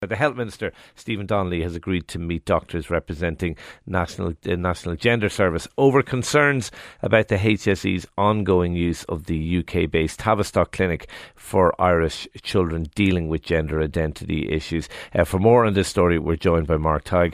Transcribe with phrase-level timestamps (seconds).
[0.00, 5.28] The Health Minister, Stephen Donnelly, has agreed to meet doctors representing National, uh, National Gender
[5.28, 6.70] Service over concerns
[7.02, 13.26] about the HSE's ongoing use of the UK based Tavistock Clinic for Irish children dealing
[13.26, 14.88] with gender identity issues.
[15.12, 17.26] Uh, for more on this story, we're joined by Mark uh,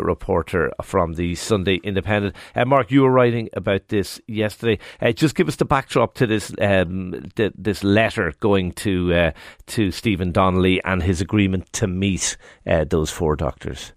[0.00, 2.36] reporter from the Sunday Independent.
[2.54, 4.78] Uh, Mark, you were writing about this yesterday.
[5.00, 9.32] Uh, just give us the backdrop to this um, th- this letter going to
[9.66, 12.11] to Stephen Donnelly and his agreement to meet
[12.66, 13.92] uh, those four doctors.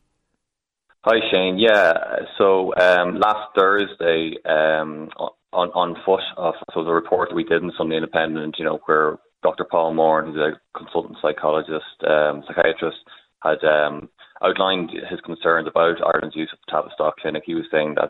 [1.02, 1.60] Hi Shane.
[1.60, 1.94] Yeah.
[2.38, 5.10] So um, last Thursday, um,
[5.54, 9.18] on on foot of so the report we did in Sunday Independent, you know, where
[9.44, 9.66] Dr.
[9.70, 12.98] Paul Moore, who's a consultant psychologist, um, psychiatrist,
[13.44, 14.10] had um,
[14.44, 17.44] outlined his concerns about Ireland's use of the Tavistock Clinic.
[17.46, 18.10] He was saying that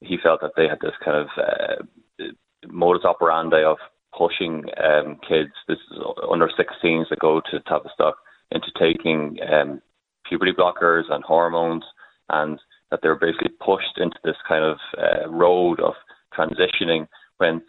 [0.00, 2.24] he felt that they had this kind of uh,
[2.68, 3.78] modus operandi of
[4.16, 5.98] pushing um, kids, this is
[6.30, 8.16] under 16s that go to Tavistock,
[8.50, 9.80] into taking um,
[10.28, 11.84] puberty blockers and hormones,
[12.30, 12.58] and
[12.90, 15.94] that they're basically pushed into this kind of uh, road of
[16.36, 17.06] transitioning
[17.38, 17.62] when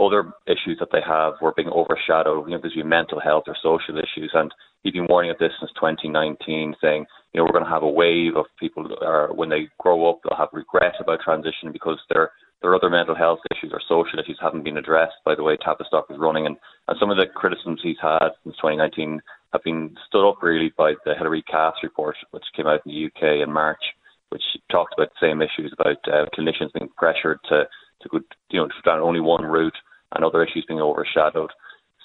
[0.00, 2.46] other issues that they have were being overshadowed.
[2.46, 4.52] You know, there's been mental health or social issues, and
[4.82, 7.88] he's been warning of this since 2019, saying, you know, we're going to have a
[7.88, 12.30] wave of people, are, when they grow up, they'll have regret about transition because they're
[12.64, 16.06] their other mental health issues or social issues haven't been addressed by the way Tavistock
[16.08, 16.46] is running.
[16.46, 16.56] And,
[16.88, 19.20] and some of the criticisms he's had since 2019
[19.54, 23.06] have been stood up really by the Hilary Cass report, which came out in the
[23.06, 23.82] UK in March,
[24.30, 27.64] which talked about the same issues about uh, clinicians being pressured to,
[28.02, 28.18] to go,
[28.50, 29.76] you know, down only one route
[30.12, 31.50] and other issues being overshadowed.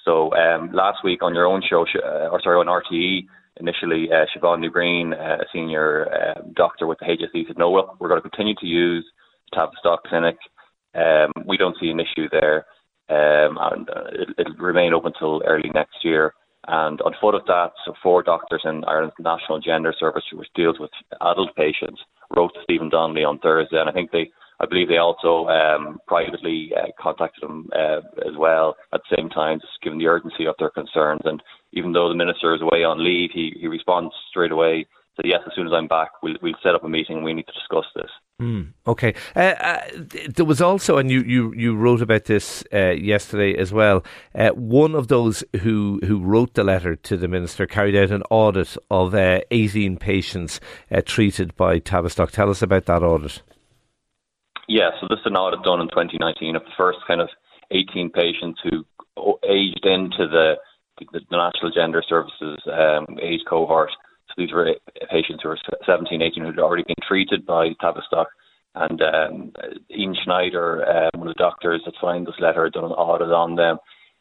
[0.06, 3.26] So um, last week on your own show, uh, or sorry, on RTE,
[3.60, 7.72] initially uh, Siobhan Ní Bhriain, uh, a senior uh, doctor with the HSE, said, no,
[7.72, 9.06] well, we're going to continue to use
[9.54, 10.38] Tavistock Clinic.
[10.96, 12.66] Um, we don't see an issue there,
[13.10, 16.34] um, and uh, it, it'll remain open until early next year.
[16.68, 20.80] And on foot of that, so four doctors in Ireland's National Gender Service, which deals
[20.80, 22.02] with adult patients,
[22.36, 26.00] wrote to Stephen Donnelly on Thursday, and I think they, I believe they also um,
[26.06, 30.46] privately uh, contacted him uh, as well at the same time, just given the urgency
[30.46, 31.22] of their concerns.
[31.24, 34.86] And even though the minister is away on leave, he, he responds straight away
[35.20, 37.24] said, yes, as soon as I'm back, we'll, we'll set up a meeting.
[37.24, 38.10] We need to discuss this.
[38.40, 39.14] Mm, okay.
[39.36, 39.82] Uh, uh,
[40.30, 44.04] there was also, and you, you, you wrote about this uh, yesterday as well.
[44.34, 48.24] Uh, one of those who, who wrote the letter to the minister carried out an
[48.30, 52.32] audit of uh, 18 patients uh, treated by Tavistock.
[52.32, 53.42] Tell us about that audit.
[54.70, 57.30] Yeah, so this is an audit done in 2019 of the first kind of
[57.72, 58.86] 18 patients who
[59.44, 60.56] aged into the,
[60.98, 63.92] the, the National Gender Services um, age cohort
[64.38, 64.74] these were
[65.10, 68.28] patients who were 17, 18 who had already been treated by Tavistock.
[68.76, 69.54] And um,
[69.90, 73.32] Ian Schneider, um, one of the doctors that signed this letter, had done an audit
[73.32, 73.78] on them.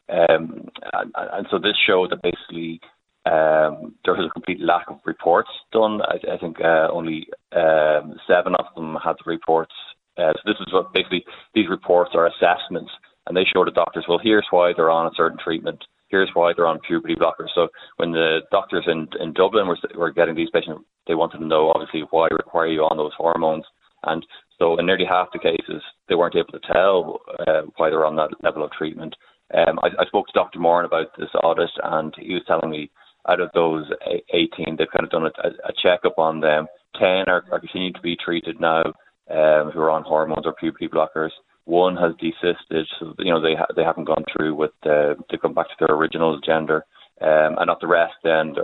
[0.08, 2.80] Um, and, and so this showed that basically
[3.26, 6.00] um, there was a complete lack of reports done.
[6.02, 9.74] I, I think uh, only um, seven of them had the reports.
[10.16, 12.90] Uh, so this is what basically these reports are assessments,
[13.26, 16.52] and they show the doctors, well, here's why they're on a certain treatment here's why
[16.54, 17.48] they're on puberty blockers.
[17.54, 21.46] So when the doctors in, in Dublin were, were getting these patients, they wanted to
[21.46, 23.64] know obviously why require you on those hormones.
[24.04, 24.24] And
[24.58, 28.16] so in nearly half the cases, they weren't able to tell uh, why they're on
[28.16, 29.14] that level of treatment.
[29.54, 30.58] Um, I, I spoke to Dr.
[30.58, 32.90] Moran about this audit, and he was telling me
[33.28, 33.86] out of those
[34.32, 36.66] 18, they've kind of done a, a checkup on them.
[36.98, 38.82] 10 are, are continuing to be treated now
[39.30, 41.30] um, who are on hormones or puberty blockers.
[41.68, 45.36] One has desisted, so you know they ha- they haven't gone through with uh, to
[45.36, 46.86] come back to their original gender,
[47.20, 48.14] um, and not the rest.
[48.24, 48.54] Then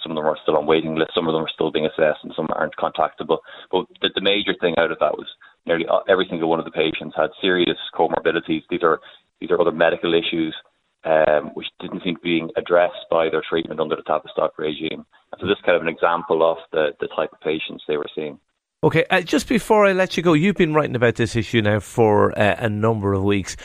[0.00, 2.24] some of them are still on waiting lists, some of them are still being assessed,
[2.24, 3.44] and some aren't contactable.
[3.70, 5.28] But the, the major thing out of that was
[5.66, 8.62] nearly every single one of the patients had serious comorbidities.
[8.70, 8.98] These are
[9.40, 10.56] these are other medical issues
[11.04, 15.04] um, which didn't seem to be being addressed by their treatment under the Tavistock regime.
[15.40, 18.08] So this is kind of an example of the, the type of patients they were
[18.14, 18.38] seeing.
[18.84, 21.78] Okay, uh, just before I let you go, you've been writing about this issue now
[21.78, 23.56] for uh, a number of weeks.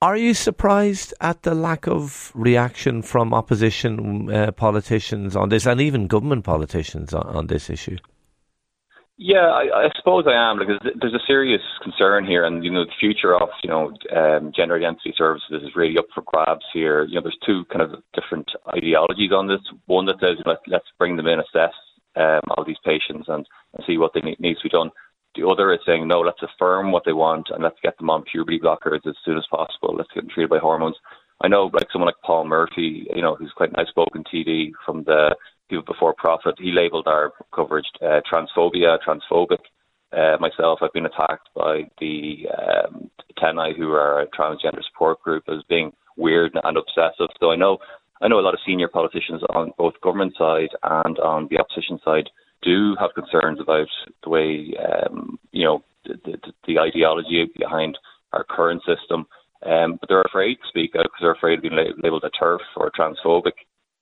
[0.00, 5.82] Are you surprised at the lack of reaction from opposition uh, politicians on this, and
[5.82, 7.98] even government politicians on, on this issue?
[9.18, 12.84] Yeah, I, I, suppose I am because there's a serious concern here, and you know
[12.84, 17.04] the future of you know um, gender identity services is really up for grabs here.
[17.04, 19.60] You know, there's two kind of different ideologies on this.
[19.86, 21.74] One that says let, let's bring them in, assess
[22.18, 24.90] um, all these patients and, and see what they need, needs to be done.
[25.34, 28.24] The other is saying, no, let's affirm what they want and let's get them on
[28.24, 29.94] puberty blockers as soon as possible.
[29.96, 30.96] Let's get them treated by hormones.
[31.40, 35.04] I know, like someone like Paul Murphy, you know, who's quite an outspoken TD from
[35.04, 35.36] the
[35.68, 36.56] People Before Profit.
[36.58, 39.58] He labelled our coverage uh, transphobia, transphobic.
[40.10, 45.44] Uh, myself, I've been attacked by the um, TENI, who are a transgender support group,
[45.48, 47.28] as being weird and obsessive.
[47.38, 47.78] So I know
[48.20, 52.00] I know a lot of senior politicians on both government side and on the opposition
[52.04, 52.28] side
[52.62, 53.88] do have concerns about
[54.24, 57.98] the way um, you know the, the, the, ideology behind
[58.32, 59.26] our current system,
[59.66, 62.60] um, but they're afraid to speak out because they're afraid of being labelled a TERF
[62.76, 63.52] or transphobic.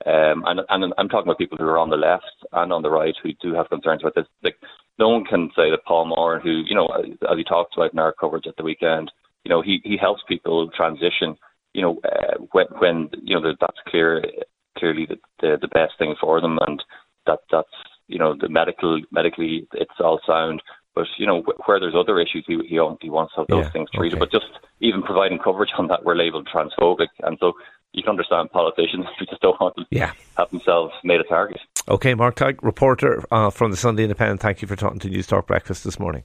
[0.05, 2.91] Um, and, and I'm talking about people who are on the left and on the
[2.91, 4.27] right who do have concerns about this.
[4.43, 4.57] Like,
[4.99, 7.99] no one can say that Paul Moran, who you know, as he talked about in
[7.99, 9.11] our coverage at the weekend,
[9.45, 11.37] you know, he he helps people transition.
[11.77, 14.25] You know, uh, when when you know that's clear,
[14.79, 16.83] clearly the, the the best thing for them, and
[17.27, 17.77] that that's
[18.09, 20.63] you know the medical medically it's all sound.
[20.95, 23.71] But you know where there's other issues, he he, he wants to have those yeah,
[23.73, 24.17] things treated.
[24.17, 24.21] okay.
[24.21, 24.51] But just
[24.81, 27.53] even providing coverage on that, we're labelled transphobic, and so
[27.93, 30.13] you can understand politicians who just don't want to Yeah.
[30.39, 31.61] have themselves made a target.
[31.89, 34.41] Okay, Mark Tighe, reporter uh, from the Sunday Independent.
[34.41, 36.25] Thank you for talking to News Talk Breakfast this morning.